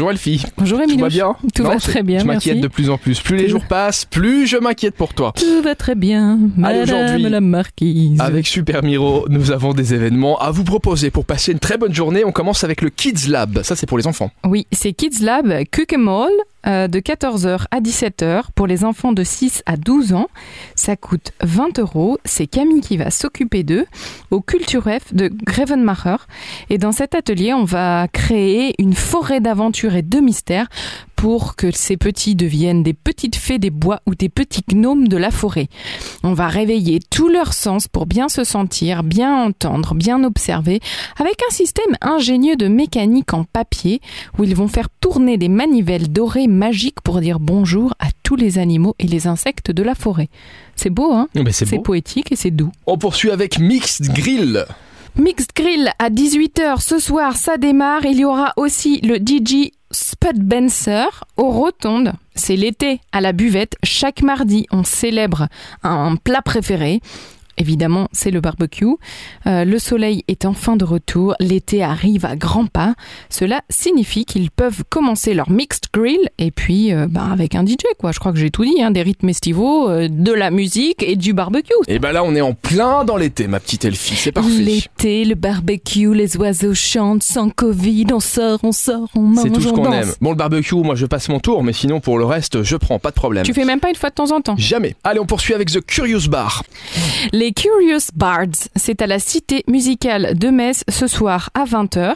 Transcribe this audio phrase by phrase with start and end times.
[0.00, 0.42] Bonjour Elfie.
[0.56, 1.00] Bonjour Tout Emile.
[1.02, 3.20] va bien Tout Non, va très bien, Je m'inquiète de plus en plus.
[3.20, 5.34] Plus les Tout- jours passent, plus je m'inquiète pour toi.
[5.36, 8.18] Tout va très bien, Madame la marquise.
[8.18, 11.92] Avec Super Miro, nous avons des événements à vous proposer pour passer une très bonne
[11.94, 12.24] journée.
[12.24, 13.60] On commence avec le Kids Lab.
[13.62, 14.30] Ça, c'est pour les enfants.
[14.46, 16.30] Oui, c'est Kids Lab Kukemall
[16.66, 20.28] euh, de 14h à 17h pour les enfants de 6 à 12 ans.
[20.74, 22.18] Ça coûte 20 euros.
[22.24, 23.86] C'est Camille qui va s'occuper d'eux
[24.30, 26.16] au Culturef de Grevenmacher.
[26.68, 30.68] Et dans cet atelier, on va créer une forêt d'aventures et de mystères
[31.20, 35.18] pour que ces petits deviennent des petites fées des bois ou des petits gnomes de
[35.18, 35.68] la forêt.
[36.22, 40.80] On va réveiller tous leurs sens pour bien se sentir, bien entendre, bien observer,
[41.18, 44.00] avec un système ingénieux de mécanique en papier
[44.38, 48.56] où ils vont faire tourner des manivelles dorées magiques pour dire bonjour à tous les
[48.56, 50.30] animaux et les insectes de la forêt.
[50.74, 51.28] C'est beau, hein?
[51.34, 52.72] Mais c'est C'est poétique et c'est doux.
[52.86, 54.64] On poursuit avec Mixed Grill.
[55.16, 58.06] Mixed Grill à 18h ce soir, ça démarre.
[58.06, 62.12] Il y aura aussi le DJ Spud Benser aux Rotondes.
[62.34, 63.76] C'est l'été à la buvette.
[63.82, 65.48] Chaque mardi, on célèbre
[65.82, 67.00] un plat préféré.
[67.60, 68.86] Évidemment, c'est le barbecue.
[69.46, 71.34] Euh, le soleil est enfin de retour.
[71.40, 72.94] L'été arrive à grands pas.
[73.28, 77.76] Cela signifie qu'ils peuvent commencer leur mixed grill et puis euh, bah, avec un DJ
[77.98, 78.12] quoi.
[78.12, 78.82] Je crois que j'ai tout dit.
[78.82, 81.74] Hein, des rythmes estivaux, euh, de la musique et du barbecue.
[81.86, 84.16] Et ben là, on est en plein dans l'été, ma petite Elfie.
[84.16, 84.48] C'est parfait.
[84.48, 89.50] L'été, le barbecue, les oiseaux chantent sans Covid, on sort, on sort, on mange, C'est
[89.50, 90.12] tout ce on qu'on aime.
[90.22, 92.98] Bon, le barbecue, moi, je passe mon tour, mais sinon, pour le reste, je prends,
[92.98, 93.44] pas de problème.
[93.44, 94.56] Tu fais même pas une fois de temps en temps.
[94.56, 94.96] Jamais.
[95.04, 96.62] Allez, on poursuit avec The Curious Bar.
[97.32, 102.14] Les Curious Bards, c'est à la Cité musicale de Metz ce soir à 20h.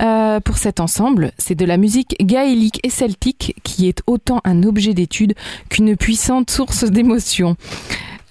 [0.00, 4.62] Euh, pour cet ensemble, c'est de la musique gaélique et celtique qui est autant un
[4.64, 5.34] objet d'étude
[5.68, 7.56] qu'une puissante source d'émotion.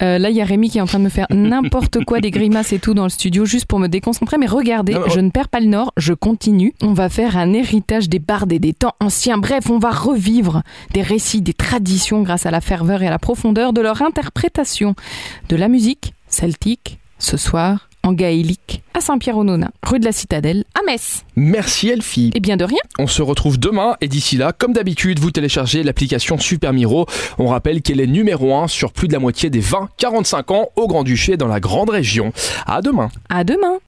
[0.01, 2.19] Euh, là, il y a Rémi qui est en train de me faire n'importe quoi,
[2.19, 4.37] des grimaces et tout dans le studio, juste pour me déconcentrer.
[4.37, 6.73] Mais regardez, Non, je ne perds pas le nord, je continue.
[6.81, 9.37] On va faire un héritage des bardes et des temps anciens.
[9.37, 13.19] Bref, on va revivre des récits, des traditions grâce à la ferveur et à la
[13.19, 14.95] profondeur de leur interprétation
[15.49, 20.83] de la musique celtique ce soir en gaélique à Saint-Pierre-aux-Nonains, rue de la Citadelle, à
[20.85, 21.23] Metz.
[21.35, 22.31] Merci Elfie.
[22.35, 22.77] Et bien de rien.
[22.99, 27.07] On se retrouve demain et d'ici là, comme d'habitude, vous téléchargez l'application Super Miro.
[27.39, 30.87] On rappelle qu'elle est numéro 1 sur plus de la moitié des 20-45 ans au
[30.87, 32.31] Grand-Duché dans la grande région.
[32.67, 33.09] À demain.
[33.29, 33.79] À demain.